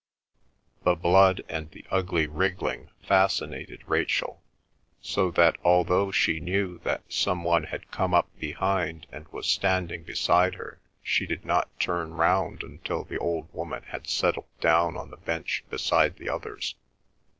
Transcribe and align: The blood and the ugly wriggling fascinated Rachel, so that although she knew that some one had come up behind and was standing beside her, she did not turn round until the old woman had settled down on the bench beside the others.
The 0.83 0.95
blood 0.95 1.43
and 1.47 1.69
the 1.69 1.85
ugly 1.91 2.25
wriggling 2.25 2.89
fascinated 3.03 3.83
Rachel, 3.85 4.41
so 4.99 5.29
that 5.29 5.59
although 5.63 6.11
she 6.11 6.39
knew 6.39 6.79
that 6.79 7.03
some 7.07 7.43
one 7.43 7.65
had 7.65 7.91
come 7.91 8.11
up 8.15 8.27
behind 8.39 9.05
and 9.11 9.27
was 9.27 9.45
standing 9.47 10.01
beside 10.01 10.55
her, 10.55 10.79
she 11.03 11.27
did 11.27 11.45
not 11.45 11.79
turn 11.79 12.15
round 12.15 12.63
until 12.63 13.03
the 13.03 13.19
old 13.19 13.53
woman 13.53 13.83
had 13.83 14.07
settled 14.07 14.47
down 14.59 14.97
on 14.97 15.11
the 15.11 15.17
bench 15.17 15.63
beside 15.69 16.15
the 16.15 16.29
others. 16.29 16.73